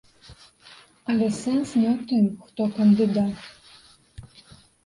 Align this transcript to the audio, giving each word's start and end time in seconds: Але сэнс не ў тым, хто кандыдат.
Але 1.13 1.27
сэнс 1.41 1.69
не 1.81 1.85
ў 1.95 1.99
тым, 2.13 2.25
хто 2.47 2.61
кандыдат. 2.79 3.35